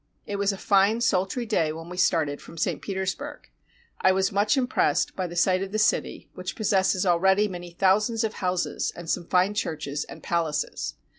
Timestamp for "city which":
5.77-6.55